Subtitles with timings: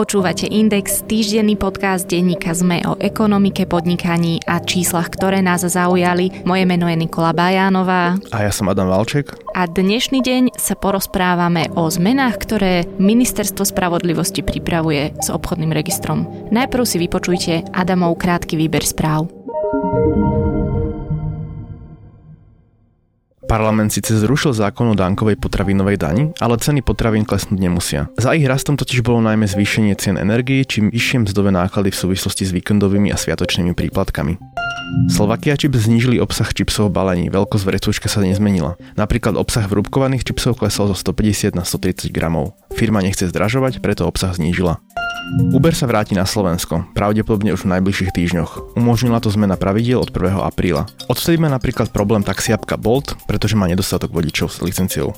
[0.00, 6.40] Počúvate Index, týždenný podcast denníka ZME o ekonomike, podnikaní a číslach, ktoré nás zaujali.
[6.48, 8.16] Moje meno je Nikola Bajánová.
[8.32, 9.36] A ja som Adam Valček.
[9.52, 16.24] A dnešný deň sa porozprávame o zmenách, ktoré Ministerstvo spravodlivosti pripravuje s obchodným registrom.
[16.48, 19.28] Najprv si vypočujte Adamov krátky výber správ.
[23.50, 28.06] Parlament síce zrušil zákon o dánkovej potravinovej dani, ale ceny potravín klesnúť nemusia.
[28.14, 32.46] Za ich rastom totiž bolo najmä zvýšenie cien energii, čím vyššie mzdové náklady v súvislosti
[32.46, 34.38] s víkendovými a sviatočnými príplatkami.
[35.10, 38.78] Slovakia Chips znížili obsah čipsov v balení, veľkosť vrecuška sa nezmenila.
[38.94, 42.54] Napríklad obsah vrúbkovaných čipsov klesol zo 150 na 130 gramov.
[42.74, 44.78] Firma nechce zdražovať, preto obsah znížila.
[45.54, 48.74] Uber sa vráti na Slovensko, pravdepodobne už v najbližších týždňoch.
[48.74, 50.42] Umožnila to zmena pravidiel od 1.
[50.42, 50.90] apríla.
[51.06, 55.14] Odvtedy má napríklad problém taxiapka Bolt, pretože má nedostatok vodičov s licenciou.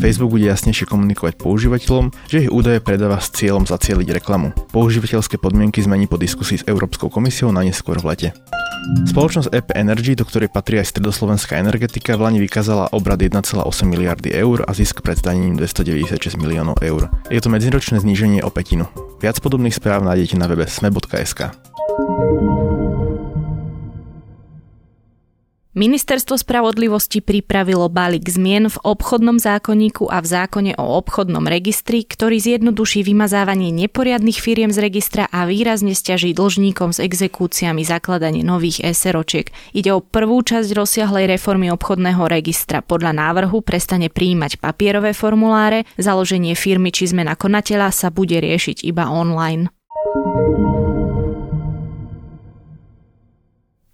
[0.00, 4.56] Facebook bude jasnejšie komunikovať používateľom, že ich údaje predáva s cieľom zacieliť reklamu.
[4.72, 8.28] Používateľské podmienky zmení po diskusii s Európskou komisiou na neskôr v lete.
[8.86, 14.30] Spoločnosť EP Energy, do ktorej patrí aj stredoslovenská energetika, v Lani vykázala obrad 1,8 miliardy
[14.30, 17.10] eur a zisk pred zdanením 296 miliónov eur.
[17.26, 18.86] Je to medziročné zníženie o petinu.
[19.18, 21.50] Viac podobných správ nájdete na webe sme.sk.
[25.76, 32.40] Ministerstvo spravodlivosti pripravilo balík zmien v obchodnom zákonníku a v zákone o obchodnom registri, ktorý
[32.40, 39.52] zjednoduší vymazávanie neporiadnych firiem z registra a výrazne stiaží dlžníkom s exekúciami zakladanie nových SROčiek.
[39.76, 42.80] Ide o prvú časť rozsiahlej reformy obchodného registra.
[42.80, 49.12] Podľa návrhu prestane príjmať papierové formuláre, založenie firmy či zmena konateľa sa bude riešiť iba
[49.12, 49.68] online.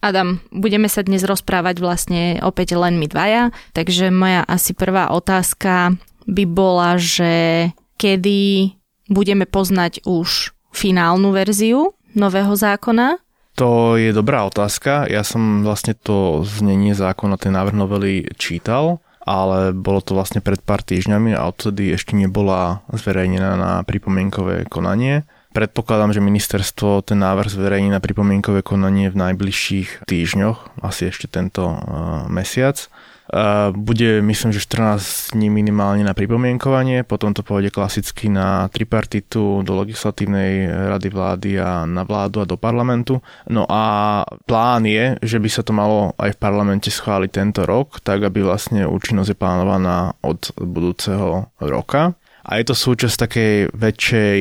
[0.02, 5.94] Adam, budeme sa dnes rozprávať vlastne opäť len my dvaja, takže moja asi prvá otázka
[6.26, 7.70] by bola, že
[8.02, 8.74] kedy
[9.06, 13.22] budeme poznať už finálnu verziu nového zákona?
[13.54, 15.06] To je dobrá otázka.
[15.06, 20.58] Ja som vlastne to znenie zákona, ten návrh novely čítal, ale bolo to vlastne pred
[20.66, 25.22] pár týždňami a odtedy ešte nebola zverejnená na pripomienkové konanie.
[25.52, 31.68] Predpokladám, že ministerstvo ten návrh zverejní na pripomienkové konanie v najbližších týždňoch, asi ešte tento
[31.68, 32.88] uh, mesiac.
[33.28, 39.60] Uh, bude, myslím, že 14 dní minimálne na pripomienkovanie, potom to pôjde klasicky na tripartitu
[39.60, 43.20] do legislatívnej rady vlády a na vládu a do parlamentu.
[43.44, 48.00] No a plán je, že by sa to malo aj v parlamente schváliť tento rok,
[48.00, 52.16] tak aby vlastne účinnosť je plánovaná od budúceho roka.
[52.42, 54.38] A je to súčasť takej väčšej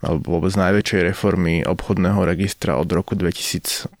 [0.00, 3.92] alebo vôbec najväčšej reformy obchodného registra od roku 2003.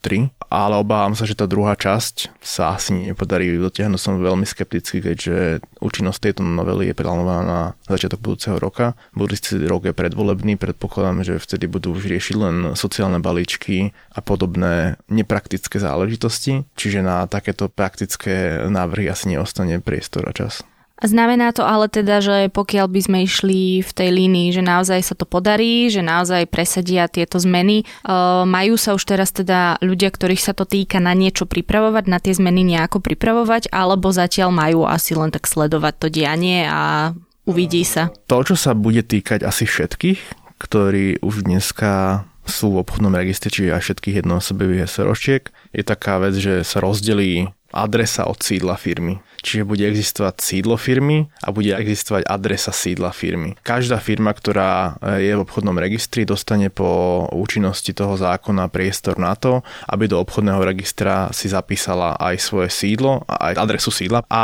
[0.50, 4.00] Ale obávam sa, že tá druhá časť sa asi nepodarí dotiahnuť.
[4.00, 8.98] Som veľmi skeptický, keďže účinnosť tejto novely je plánovaná na začiatok budúceho roka.
[9.14, 14.98] Budúci rok je predvolebný, predpokladám, že vtedy budú už riešiť len sociálne balíčky a podobné
[15.06, 16.66] nepraktické záležitosti.
[16.74, 20.66] Čiže na takéto praktické návrhy asi neostane priestor a čas.
[21.00, 25.14] Znamená to ale teda, že pokiaľ by sme išli v tej línii, že naozaj sa
[25.16, 30.44] to podarí, že naozaj presadia tieto zmeny, uh, majú sa už teraz teda ľudia, ktorých
[30.44, 35.16] sa to týka na niečo pripravovať, na tie zmeny nejako pripravovať, alebo zatiaľ majú asi
[35.16, 37.16] len tak sledovať to dianie a
[37.48, 38.12] uvidí sa?
[38.28, 40.20] To, čo sa bude týkať asi všetkých,
[40.60, 46.34] ktorí už dneska sú v obchodnom registri, čiže aj všetkých jednoosobových SROčiek, je taká vec,
[46.36, 49.22] že sa rozdelí adresa od sídla firmy.
[49.40, 53.56] Čiže bude existovať sídlo firmy a bude existovať adresa sídla firmy.
[53.60, 59.36] Každá firma, ktorá eh, je v obchodnom registri, dostane po účinnosti toho zákona priestor na
[59.36, 64.24] to, aby do obchodného registra si zapísala aj svoje sídlo a aj adresu sídla.
[64.28, 64.42] A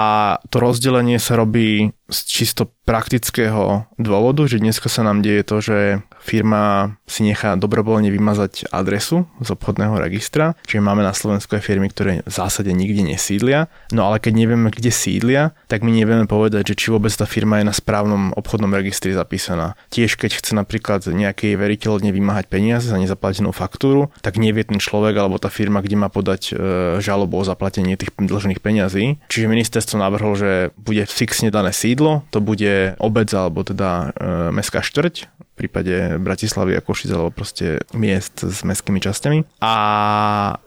[0.52, 5.78] to rozdelenie sa robí z čisto praktického dôvodu, že dneska sa nám deje to, že
[6.22, 11.90] firma si nechá dobrovoľne vymazať adresu z obchodného registra, čiže máme na Slovensku aj firmy,
[11.90, 16.74] ktoré v zásade nikde nesídlia, no ale keď nevieme, kde sídlia, tak my nevieme povedať,
[16.74, 19.74] že či vôbec tá firma je na správnom obchodnom registri zapísaná.
[19.90, 25.18] Tiež keď chce napríklad nejaký veriteľ vymáhať peniaze za nezaplatenú faktúru, tak nevie ten človek
[25.18, 26.54] alebo tá firma, kde má podať e,
[27.02, 29.18] žalobu o zaplatenie tých dlžných peňazí.
[29.26, 34.52] Čiže ministerstvo navrhlo, že bude fixne dané sídlo sídlo, to bude obec alebo teda e,
[34.52, 39.64] mestská štvrť, v prípade Bratislavy a Košic alebo proste miest s mestskými časťami.
[39.64, 39.74] A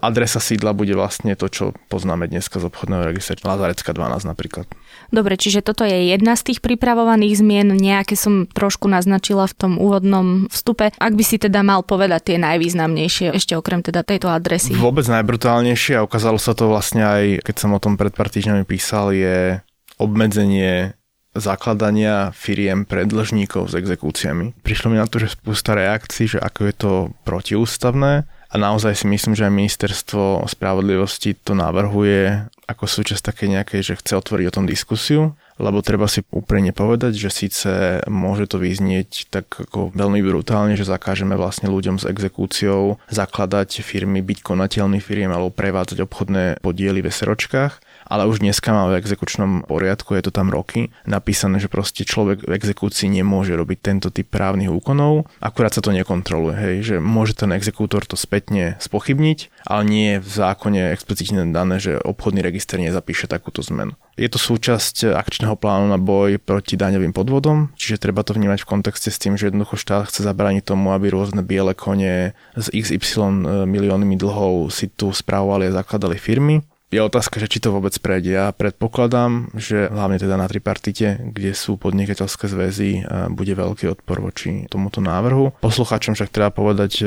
[0.01, 4.65] adresa sídla bude vlastne to, čo poznáme dneska z obchodného registra Lazarecka 12 napríklad.
[5.13, 9.73] Dobre, čiže toto je jedna z tých pripravovaných zmien, nejaké som trošku naznačila v tom
[9.77, 10.89] úvodnom vstupe.
[10.97, 14.73] Ak by si teda mal povedať tie najvýznamnejšie, ešte okrem teda tejto adresy.
[14.73, 18.65] Vôbec najbrutálnejšie a ukázalo sa to vlastne aj, keď som o tom pred pár týždňami
[18.65, 19.61] písal, je
[19.99, 20.98] obmedzenie
[21.39, 24.53] zakladania firiem pre dlžníkov s exekúciami.
[24.63, 26.91] Prišlo mi na to, že spústa reakcií, že ako je to
[27.23, 33.81] protiústavné a naozaj si myslím, že aj ministerstvo spravodlivosti to navrhuje ako súčasť také nejakej,
[33.81, 37.69] že chce otvoriť o tom diskusiu, lebo treba si úprimne povedať, že síce
[38.07, 44.23] môže to vyznieť tak ako veľmi brutálne, že zakážeme vlastne ľuďom s exekúciou zakladať firmy,
[44.23, 49.69] byť konateľný firiem alebo prevádzať obchodné podiely v SROčkách, ale už dneska má v exekučnom
[49.69, 54.25] poriadku, je to tam roky, napísané, že proste človek v exekúcii nemôže robiť tento typ
[54.27, 59.81] právnych úkonov, akurát sa to nekontroluje, hej, že môže ten exekútor to spätne spochybniť, ale
[59.85, 63.93] nie je v zákone explicitne dané, že obchodný register nezapíše takúto zmenu.
[64.19, 68.69] Je to súčasť akčného plánu na boj proti daňovým podvodom, čiže treba to vnímať v
[68.69, 73.47] kontexte s tým, že jednoducho štát chce zabrániť tomu, aby rôzne biele kone s XY
[73.63, 78.33] miliónmi dlhov si tu správovali a zakladali firmy je otázka, že či to vôbec prejde.
[78.33, 84.65] Ja predpokladám, že hlavne teda na tripartite, kde sú podnikateľské zväzy, bude veľký odpor voči
[84.67, 85.53] tomuto návrhu.
[85.61, 87.05] Poslucháčom však treba povedať e,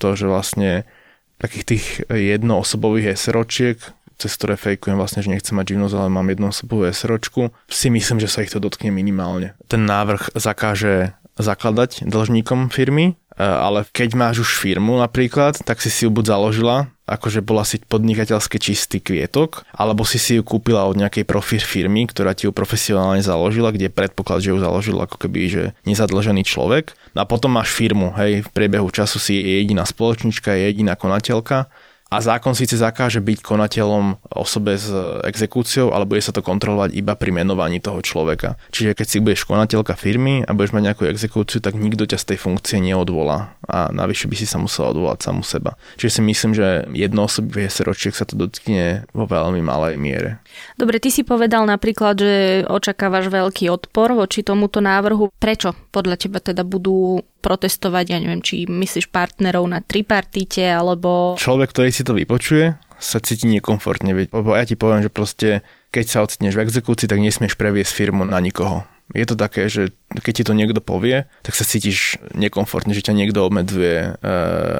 [0.00, 0.88] to, že vlastne
[1.36, 3.76] takých tých jednoosobových SROčiek,
[4.18, 8.32] cez ktoré fejkujem vlastne, že nechcem mať živnosť, ale mám jednoosobovú SROčku, si myslím, že
[8.32, 9.54] sa ich to dotkne minimálne.
[9.70, 15.88] Ten návrh zakáže zakladať dlžníkom firmy, e, ale keď máš už firmu napríklad, tak si
[15.88, 20.84] si ju buď založila akože bola si podnikateľské čistý kvietok, alebo si si ju kúpila
[20.84, 25.16] od nejakej profi firmy, ktorá ti ju profesionálne založila, kde predpoklad, že ju založil ako
[25.16, 26.92] keby, že nezadlžený človek.
[27.16, 30.92] No a potom máš firmu, hej, v priebehu času si je jediná spoločnička, je jediná
[30.94, 31.72] konateľka
[32.08, 34.88] a zákon síce zakáže byť konateľom osobe s
[35.28, 38.56] exekúciou, ale bude sa to kontrolovať iba pri menovaní toho človeka.
[38.72, 42.28] Čiže keď si budeš konateľka firmy a budeš mať nejakú exekúciu, tak nikto ťa z
[42.32, 45.76] tej funkcie neodvolá a navyše by si sa musel odvolať samu seba.
[46.00, 50.40] Čiže si myslím, že jednoosobý SROčiek sa to dotkne vo veľmi malej miere.
[50.78, 52.34] Dobre, ty si povedal napríklad, že
[52.66, 55.30] očakávaš veľký odpor voči tomuto návrhu.
[55.38, 61.38] Prečo podľa teba teda budú protestovať, ja neviem, či myslíš partnerov na tripartite, alebo...
[61.38, 65.48] Človek, ktorý si to vypočuje, sa cíti nekomfortne, lebo ja ti poviem, že proste
[65.94, 68.84] keď sa ocitneš v exekúcii, tak nesmieš previesť firmu na nikoho.
[69.16, 73.16] Je to také, že keď ti to niekto povie, tak sa cítiš nekomfortne, že ťa
[73.16, 74.30] niekto obmedzuje e,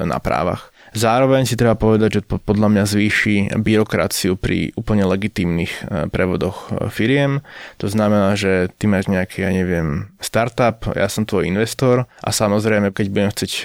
[0.05, 0.69] na právach.
[0.93, 6.69] Zároveň si treba povedať, že to podľa mňa zvýši byrokraciu pri úplne legitímnych e, prevodoch
[6.69, 7.45] e, firiem.
[7.77, 12.89] To znamená, že ty máš nejaký, ja neviem, startup, ja som tvoj investor a samozrejme,
[12.89, 13.63] keď budem chcieť e,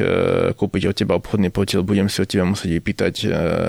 [0.52, 3.14] kúpiť od teba obchodný podiel, budem si od teba musieť vypýtať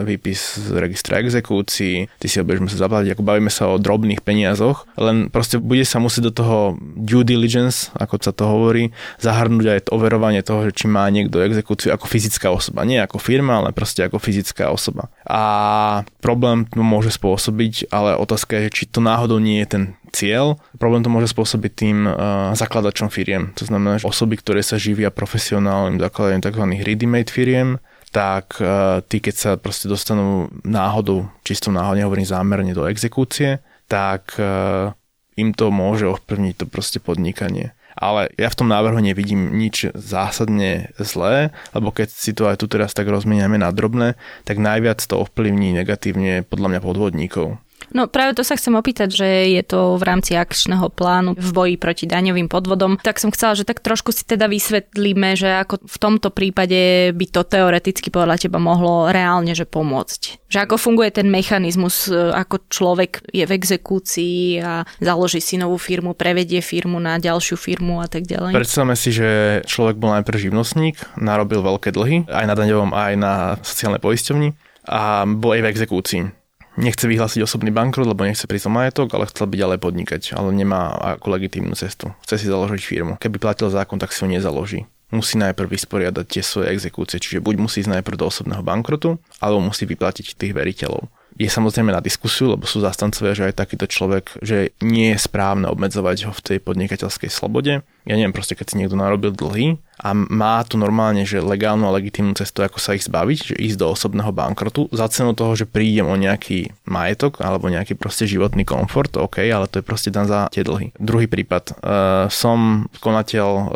[0.04, 4.22] výpis z registra exekúcií, ty si ho budeš musieť zaplatiť, ako bavíme sa o drobných
[4.25, 6.58] peniazoch, len proste bude sa musieť do toho
[6.96, 8.92] due diligence, ako sa to hovorí,
[9.22, 13.44] zahrnúť aj overovanie toho, že či má niekto exekúciu ako fyzická osoba, nie ako firma,
[13.45, 15.13] firma, ale proste ako fyzická osoba.
[15.30, 20.57] A problém to môže spôsobiť, ale otázka je, či to náhodou nie je ten cieľ.
[20.81, 22.15] Problém to môže spôsobiť tým uh,
[22.57, 23.53] zakladačom firiem.
[23.62, 26.63] To znamená, že osoby, ktoré sa živia profesionálnym zakladaním tzv.
[26.81, 27.77] ready-made firiem,
[28.09, 34.33] tak uh, tí, keď sa proste dostanú náhodou, čisto náhodou, nehovorím zámerne do exekúcie, tak
[34.41, 34.95] uh,
[35.38, 40.92] im to môže ovplyvniť to proste podnikanie ale ja v tom návrhu nevidím nič zásadne
[41.00, 45.24] zlé, lebo keď si to aj tu teraz tak rozmieniame na drobné, tak najviac to
[45.24, 47.64] ovplyvní negatívne podľa mňa podvodníkov.
[47.94, 51.75] No práve to sa chcem opýtať, že je to v rámci akčného plánu v boji
[51.75, 52.98] proti daňovým podvodom.
[53.01, 57.25] Tak som chcela, že tak trošku si teda vysvetlíme, že ako v tomto prípade by
[57.30, 60.48] to teoreticky podľa teba mohlo reálne že pomôcť.
[60.50, 65.75] Že ako funguje ten mechanizmus, e, ako človek je v exekúcii a založí si novú
[65.75, 68.56] firmu, prevedie firmu na ďalšiu firmu a tak ďalej.
[68.56, 73.34] Predstavme si, že človek bol najprv živnostník, narobil veľké dlhy, aj na daňovom, aj na
[73.63, 76.45] sociálnej poisťovni a bol aj v exekúcii
[76.77, 80.51] nechce vyhlásiť osobný bankrot, lebo nechce prísť o majetok, ale chcel by ďalej podnikať, ale
[80.51, 82.12] nemá ako legitímnu cestu.
[82.27, 83.13] Chce si založiť firmu.
[83.20, 84.86] Keby platil zákon, tak si ho nezaloží.
[85.13, 89.62] Musí najprv vysporiadať tie svoje exekúcie, čiže buď musí ísť najprv do osobného bankrotu, alebo
[89.62, 94.39] musí vyplatiť tých veriteľov je samozrejme na diskusiu, lebo sú zastancovia, že aj takýto človek,
[94.39, 97.84] že nie je správne obmedzovať ho v tej podnikateľskej slobode.
[98.08, 101.96] Ja neviem, proste keď si niekto narobil dlhy a má tu normálne, že legálnu a
[101.96, 105.68] legitímnu cestu, ako sa ich zbaviť, že ísť do osobného bankrotu za cenu toho, že
[105.68, 110.30] prídem o nejaký majetok alebo nejaký proste životný komfort, OK, ale to je proste dan
[110.30, 110.96] za tie dlhy.
[110.96, 111.63] Druhý prípad.
[111.82, 113.68] Uh, som konateľ uh,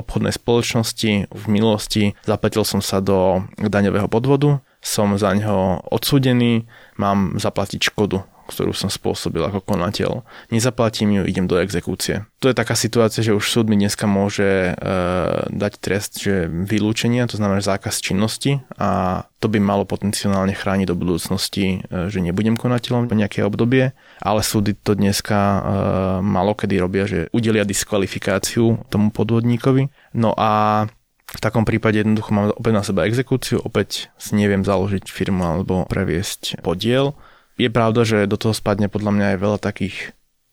[0.00, 7.40] obchodnej spoločnosti, v minulosti zaplatil som sa do daňového podvodu, som za ňo odsúdený, mám
[7.40, 10.26] zaplatiť škodu ktorú som spôsobil ako konateľ.
[10.52, 12.26] Nezaplatím ju, idem do exekúcie.
[12.44, 14.84] To je taká situácia, že už súd mi dneska môže e,
[15.48, 20.98] dať trest, že vylúčenia, to znamená zákaz činnosti a to by malo potenciálne chrániť do
[20.98, 25.58] budúcnosti, e, že nebudem konateľom po nejaké obdobie, ale súdy to dneska e,
[26.20, 29.88] malo kedy robia, že udelia diskvalifikáciu tomu podvodníkovi.
[30.18, 30.84] No a
[31.32, 35.88] v takom prípade jednoducho mám opäť na seba exekúciu, opäť si neviem založiť firmu alebo
[35.88, 37.16] previesť podiel.
[37.56, 40.12] Je pravda, že do toho spadne podľa mňa aj veľa takých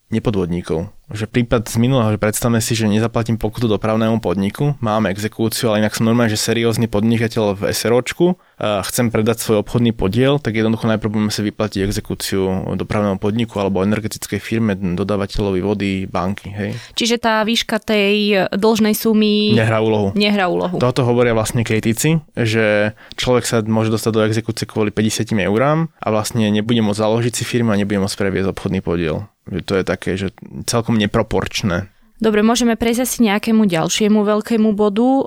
[0.10, 0.90] nepodvodníkov.
[1.10, 5.82] Že prípad z minulého, že predstavme si, že nezaplatím pokutu dopravnému podniku, máme exekúciu, ale
[5.82, 10.54] inak som normálne, že seriózny podnikateľ v SROčku, a chcem predať svoj obchodný podiel, tak
[10.54, 16.54] jednoducho najprv budeme si vyplatiť exekúciu dopravnému podniku alebo energetickej firme, dodávateľovi vody, banky.
[16.54, 16.70] Hej.
[16.94, 20.14] Čiže tá výška tej dlžnej sumy nehrá úlohu.
[20.14, 20.78] Nehrá úlohu.
[20.78, 26.08] Toto hovoria vlastne kritici, že človek sa môže dostať do exekúcie kvôli 50 eurám a
[26.14, 29.26] vlastne nebude môcť založiť si firmu a nebude môcť previesť obchodný podiel.
[29.50, 30.30] Že to je také, že
[30.70, 31.90] celkom neproporčné.
[32.20, 35.08] Dobre, môžeme prejsť asi nejakému ďalšiemu veľkému bodu.
[35.08, 35.24] O,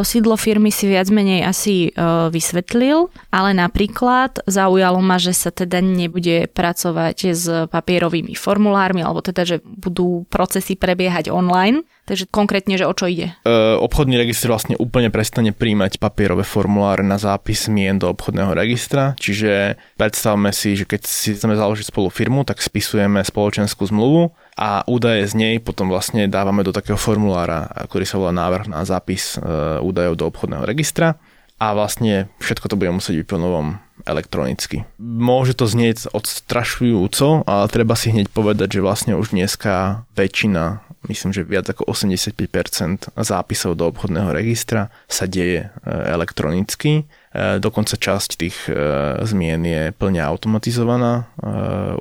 [0.00, 1.92] sídlo firmy si viac menej asi
[2.32, 9.44] vysvetlil, ale napríklad zaujalo ma, že sa teda nebude pracovať s papierovými formulármi, alebo teda,
[9.44, 11.84] že budú procesy prebiehať online.
[12.10, 13.38] Takže konkrétne, že o čo ide?
[13.46, 19.14] E, obchodný register vlastne úplne prestane príjmať papierové formuláre na zápis mien do obchodného registra,
[19.14, 24.82] čiže predstavme si, že keď si chceme založiť spolu firmu, tak spisujeme spoločenskú zmluvu a
[24.90, 29.38] údaje z nej potom vlastne dávame do takého formulára, ktorý sa volá návrh na zápis
[29.38, 31.14] e, údajov do obchodného registra
[31.60, 33.76] a vlastne všetko to bude musieť byť po novom
[34.08, 34.88] elektronicky.
[34.96, 41.32] Môže to znieť odstrašujúco, ale treba si hneď povedať, že vlastne už dneska väčšina myslím,
[41.32, 47.08] že viac ako 85% zápisov do obchodného registra sa deje e, elektronicky.
[47.30, 48.74] E, dokonca časť tých e,
[49.22, 51.30] zmien je plne automatizovaná.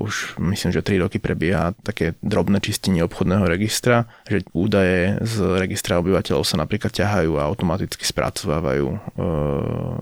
[0.01, 6.01] Už myslím, že 3 roky prebieha také drobné čistenie obchodného registra, že údaje z registra
[6.01, 8.87] obyvateľov sa napríklad ťahajú a automaticky spracovávajú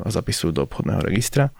[0.03, 1.51] a zapisujú do obchodného registra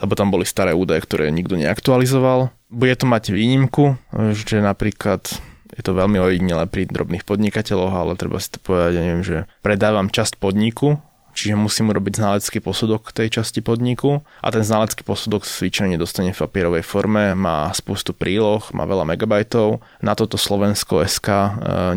[0.00, 2.48] lebo tam boli staré údaje, ktoré nikto neaktualizoval.
[2.72, 4.00] Bude to mať výnimku,
[4.32, 5.28] že napríklad
[5.76, 9.46] je to veľmi ojedinele pri drobných podnikateľoch, ale treba si to povedať, ja neviem, že
[9.62, 10.98] predávam časť podniku,
[11.32, 16.34] čiže musím urobiť znalecký posudok k tej časti podniku a ten znalecký posudok zvyčajne dostane
[16.34, 19.82] v papierovej forme, má spustu príloh, má veľa megabajtov.
[20.04, 21.48] Na toto Slovensko SK e,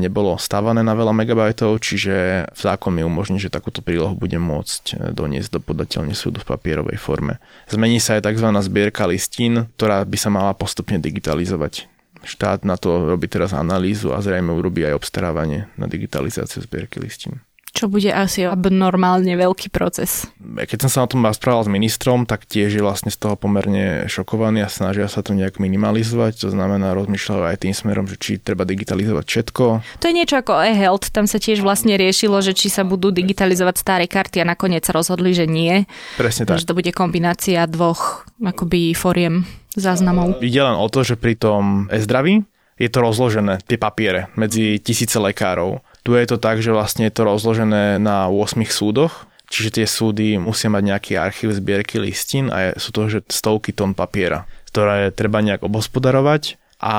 [0.01, 4.83] nebolo stávané na veľa megabajtov, čiže v zákon mi umožní, že takúto prílohu budem môcť
[4.93, 7.37] e, doniesť do podateľne súdu v papierovej forme.
[7.67, 8.47] Zmení sa aj tzv.
[8.63, 14.23] zbierka listín, ktorá by sa mala postupne digitalizovať štát na to robí teraz analýzu a
[14.23, 17.43] zrejme urobí aj obstarávanie na digitalizáciu zbierky listín.
[17.73, 20.29] Čo bude asi abnormálne veľký proces.
[20.37, 24.05] Keď som sa o tom rozprával s ministrom, tak tiež je vlastne z toho pomerne
[24.05, 26.37] šokovaný a snažia sa to nejak minimalizovať.
[26.45, 29.63] To znamená, rozmýšľajú aj tým smerom, že či treba digitalizovať všetko.
[29.97, 31.09] To je niečo ako e-health.
[31.09, 34.93] Tam sa tiež vlastne riešilo, že či sa budú digitalizovať staré karty a nakoniec sa
[34.93, 35.89] rozhodli, že nie.
[36.13, 36.61] Presne tak.
[36.61, 40.37] Že to bude kombinácia dvoch akoby foriem záznamov.
[40.45, 42.45] Ide len o to, že pri tom e-zdraví
[42.77, 45.81] je to rozložené, tie papiere, medzi tisíce lekárov.
[46.03, 50.35] Tu je to tak, že vlastne je to rozložené na 8 súdoch, čiže tie súdy
[50.35, 55.39] musia mať nejaký archív zbierky listín a sú to že stovky tón papiera, ktoré treba
[55.39, 56.95] nejak obhospodarovať a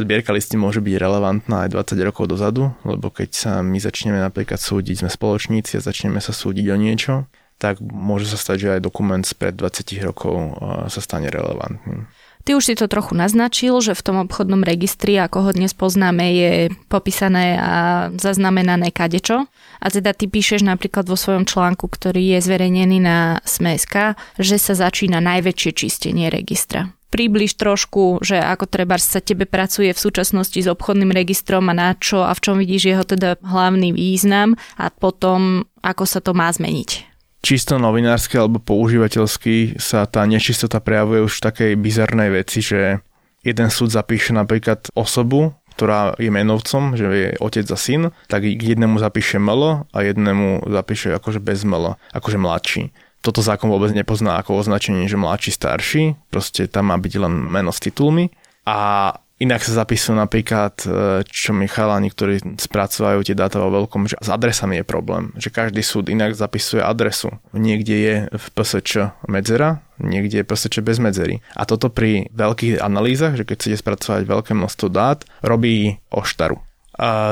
[0.00, 4.56] zbierka listín môže byť relevantná aj 20 rokov dozadu, lebo keď sa my začneme napríklad
[4.56, 7.28] súdiť, sme spoločníci a začneme sa súdiť o niečo,
[7.60, 10.56] tak môže sa stať, že aj dokument spred 20 rokov
[10.88, 12.08] sa stane relevantným.
[12.50, 16.34] Ty už si to trochu naznačil, že v tom obchodnom registri, ako ho dnes poznáme,
[16.34, 16.50] je
[16.90, 19.46] popísané a zaznamenané kadečo.
[19.78, 24.74] A teda ty píšeš napríklad vo svojom článku, ktorý je zverejnený na Smeska, že sa
[24.74, 30.70] začína najväčšie čistenie registra približ trošku, že ako treba sa tebe pracuje v súčasnosti s
[30.70, 35.66] obchodným registrom a na čo a v čom vidíš jeho teda hlavný význam a potom
[35.82, 37.09] ako sa to má zmeniť
[37.40, 43.00] čisto novinársky alebo používateľsky sa tá nečistota prejavuje už v takej bizarnej veci, že
[43.40, 48.60] jeden súd zapíše napríklad osobu, ktorá je menovcom, že je otec a syn, tak k
[48.60, 52.82] jednému zapíše melo a jednému zapíše akože bez melo, akože mladší.
[53.24, 57.72] Toto zákon vôbec nepozná ako označenie, že mladší, starší, proste tam má byť len meno
[57.72, 58.32] s titulmi.
[58.64, 64.04] A Inak sa zapisujú napríklad, e, čo mi chalani, ktorí spracovajú tie dáta vo veľkom,
[64.04, 65.32] že s adresami je problém.
[65.40, 67.32] Že každý súd inak zapisuje adresu.
[67.56, 71.40] Niekde je v PSČ medzera, niekde je PSČ bez medzery.
[71.56, 76.60] A toto pri veľkých analýzach, že keď chcete spracovať veľké množstvo dát, robí oštaru.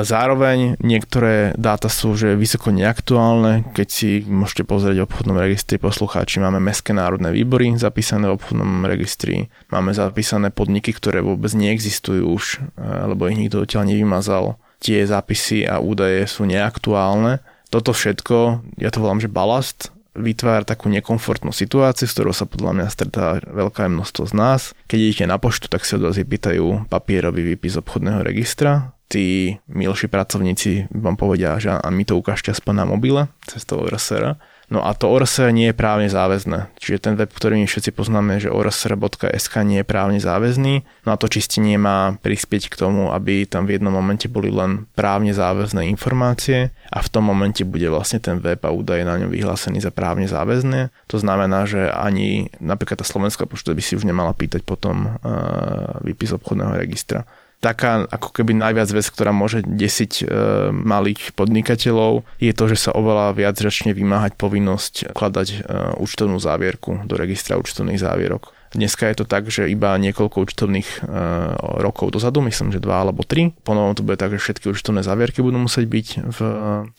[0.00, 3.68] Zároveň niektoré dáta sú že vysoko neaktuálne.
[3.76, 8.88] Keď si môžete pozrieť v obchodnom registri poslucháči, máme Mestské národné výbory zapísané v obchodnom
[8.88, 14.56] registri, máme zapísané podniky, ktoré vôbec neexistujú už, lebo ich nikto odtiaľ nevymazal.
[14.80, 17.44] Tie zápisy a údaje sú neaktuálne.
[17.68, 22.72] Toto všetko, ja to volám, že balast, vytvára takú nekomfortnú situáciu, s ktorou sa podľa
[22.72, 24.60] mňa stretá veľké množstvo z nás.
[24.88, 28.96] Keď idete na poštu, tak si od vás vypýtajú papierový výpis obchodného registra.
[29.08, 33.88] Tí milší pracovníci vám povedia, že a mi to ukážte aspoň na mobile cez toho
[33.88, 34.36] RSR
[34.68, 36.68] No a to ORSR nie je právne záväzné.
[36.76, 40.84] Čiže ten web, ktorý my všetci poznáme, že orsr.sk nie je právne záväzný.
[41.08, 44.84] No a to čistenie má prispieť k tomu, aby tam v jednom momente boli len
[44.92, 49.32] právne záväzné informácie a v tom momente bude vlastne ten web a údaje na ňom
[49.32, 50.92] vyhlásený za právne záväzné.
[51.08, 55.96] To znamená, že ani napríklad tá slovenská pošta by si už nemala pýtať potom uh,
[56.04, 57.24] výpis obchodného registra
[57.58, 60.24] taká ako keby najviac vec, ktorá môže desiť e,
[60.70, 65.56] malých podnikateľov, je to, že sa oveľa viac začne vymáhať povinnosť kladať e,
[65.98, 68.54] účtovnú závierku do registra účtovných závierok.
[68.68, 70.96] Dneska je to tak, že iba niekoľko účtovných e,
[71.82, 73.50] rokov dozadu, myslím, že dva alebo tri.
[73.64, 76.52] Ponovom to bude tak, že všetky účtovné závierky budú musieť byť v e,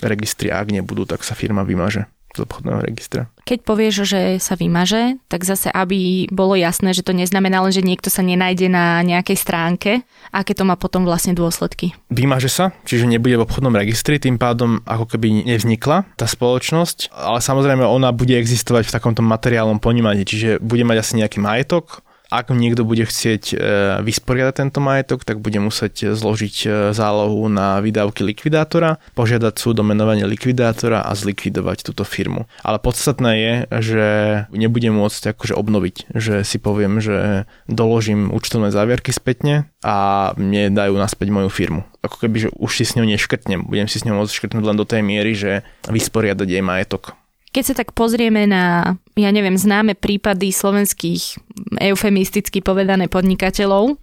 [0.04, 3.30] registri, ak nebudú, tak sa firma vymaže z obchodného registra.
[3.50, 7.82] Keď povieš, že sa vymaže, tak zase, aby bolo jasné, že to neznamená len, že
[7.82, 9.92] niekto sa nenájde na nejakej stránke,
[10.30, 11.98] aké to má potom vlastne dôsledky.
[12.14, 17.42] Vymaže sa, čiže nebude v obchodnom registri, tým pádom ako keby nevznikla tá spoločnosť, ale
[17.42, 22.54] samozrejme ona bude existovať v takomto materiálnom ponímaní, čiže bude mať asi nejaký majetok, ak
[22.54, 23.56] niekto bude chcieť e,
[24.06, 29.86] vysporiadať tento majetok, tak bude musieť zložiť e, zálohu na výdavky likvidátora, požiadať súd o
[29.86, 32.46] menovanie likvidátora a zlikvidovať túto firmu.
[32.62, 34.06] Ale podstatné je, že
[34.54, 40.94] nebudem môcť akože obnoviť, že si poviem, že doložím účtovné závierky spätne a mne dajú
[41.02, 41.82] naspäť moju firmu.
[42.06, 44.78] Ako keby, že už si s ňou neškrtnem, budem si s ňou môcť škrtnúť len
[44.78, 47.19] do tej miery, že vysporiadať jej majetok.
[47.50, 51.42] Keď sa tak pozrieme na, ja neviem, známe prípady slovenských
[51.82, 53.98] eufemisticky povedané podnikateľov,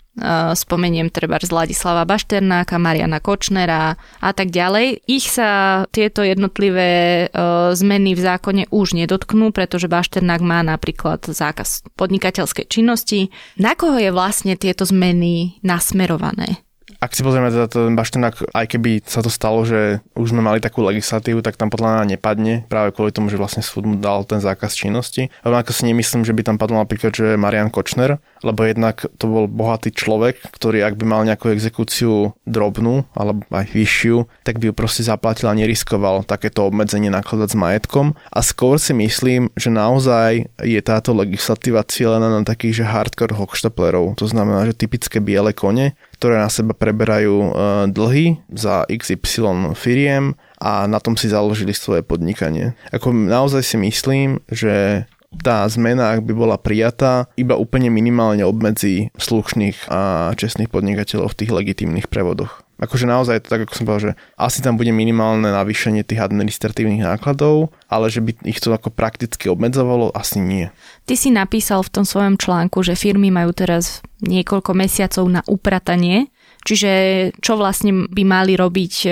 [0.58, 5.06] spomeniem treba z Ladislava Bašternáka, Mariana Kočnera a tak ďalej.
[5.06, 7.30] Ich sa tieto jednotlivé
[7.76, 13.30] zmeny v zákone už nedotknú, pretože Bašternák má napríklad zákaz podnikateľskej činnosti.
[13.62, 16.65] Na koho je vlastne tieto zmeny nasmerované?
[17.00, 20.59] Ak si pozrieme teda ten Baštenák, aj keby sa to stalo, že už sme mali
[20.59, 24.24] takú legislatívu, tak tam podľa mňa nepadne, práve kvôli tomu, že vlastne súd mu dal
[24.24, 25.28] ten zákaz činnosti.
[25.44, 29.44] Rovnako si nemyslím, že by tam padlo napríklad, že Marian Kočner, lebo jednak to bol
[29.50, 34.74] bohatý človek, ktorý ak by mal nejakú exekúciu drobnú alebo aj vyššiu, tak by ju
[34.76, 38.06] proste zaplatil a neriskoval takéto obmedzenie nakladať s majetkom.
[38.30, 44.18] A skôr si myslím, že naozaj je táto legislatíva cieľená na takých, že hardcore hochštaplerov.
[44.20, 47.50] To znamená, že typické biele kone, ktoré na seba preberajú e,
[47.92, 52.72] dlhy za XY firiem a na tom si založili svoje podnikanie.
[52.90, 55.05] Ako naozaj si myslím, že
[55.42, 61.38] tá zmena, ak by bola prijatá, iba úplne minimálne obmedzí slušných a čestných podnikateľov v
[61.44, 62.65] tých legitímnych prevodoch.
[62.76, 66.20] Akože naozaj je to tak, ako som povedal, že asi tam bude minimálne navýšenie tých
[66.20, 70.68] administratívnych nákladov, ale že by ich to ako prakticky obmedzovalo, asi nie.
[71.08, 76.28] Ty si napísal v tom svojom článku, že firmy majú teraz niekoľko mesiacov na upratanie
[76.66, 76.90] Čiže
[77.38, 79.11] čo vlastne by mali robiť e,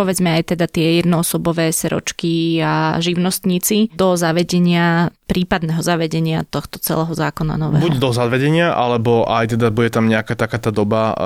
[0.00, 7.60] povedzme aj teda tie jednoosobové seročky a živnostníci do zavedenia prípadného zavedenia tohto celého zákona
[7.60, 7.84] nového.
[7.84, 11.18] Buď do zavedenia, alebo aj teda bude tam nejaká taká tá doba uh,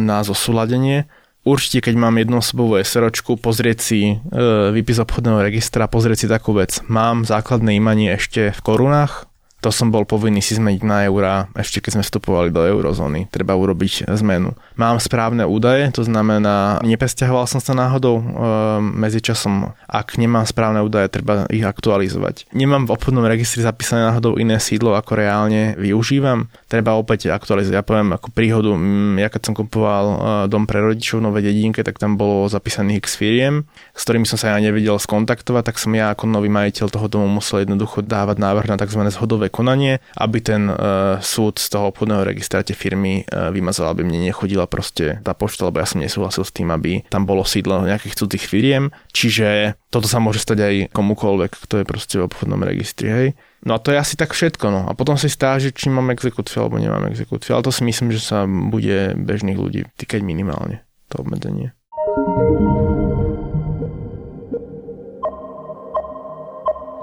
[0.00, 1.06] na zosúladenie.
[1.44, 6.80] Určite, keď mám jednoosobovú SROčku, pozrieť si uh, výpis obchodného registra, pozrieť si takú vec.
[6.88, 9.28] Mám základné imanie ešte v korunách,
[9.62, 13.30] to som bol povinný si zmeniť na eurá, ešte keď sme vstupovali do eurozóny.
[13.30, 14.58] Treba urobiť zmenu.
[14.76, 18.24] Mám správne údaje, to znamená, nepesťahoval som sa náhodou e,
[18.82, 19.76] medzičasom.
[19.84, 22.48] Ak nemám správne údaje, treba ich aktualizovať.
[22.56, 26.48] Nemám v obchodnom registri zapísané náhodou iné sídlo, ako reálne využívam.
[26.72, 27.76] Treba opäť aktualizovať.
[27.76, 30.16] Ja poviem ako príhodu, mm, ja keď som kupoval e,
[30.48, 34.40] dom pre rodičov v Novej dedinke, tak tam bolo zapísaných x firiem, s ktorými som
[34.40, 38.40] sa ja nevedel skontaktovať, tak som ja ako nový majiteľ toho domu musel jednoducho dávať
[38.40, 39.00] návrh na tzv.
[39.12, 44.02] zhodové konanie, aby ten uh, súd z toho obchodného registra tie firmy uh, vymazal, aby
[44.06, 47.84] mne nechodila proste tá pošta, lebo ja som nesúhlasil s tým, aby tam bolo sídlo
[47.84, 48.90] nejakých cudzích firiem.
[49.12, 53.28] Čiže toto sa môže stať aj komukoľvek, kto je proste v obchodnom registri, hej.
[53.62, 54.80] No a to je asi tak všetko, no.
[54.90, 57.54] A potom si stáži, či mám exekúciu alebo nemám exekúciu.
[57.54, 61.70] Ale to si myslím, že sa bude bežných ľudí týkať minimálne, to obmedzenie.